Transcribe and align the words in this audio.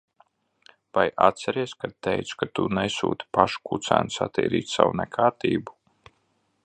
Vai 0.97 1.03
atceries, 1.25 1.75
kad 1.83 1.93
teicu, 2.07 2.39
ka 2.39 2.47
tu 2.61 2.65
nesūti 2.77 3.29
pašu 3.39 3.61
kucēnu 3.71 4.17
satīrīt 4.17 4.75
savu 4.79 4.97
nekārtību? 5.03 5.79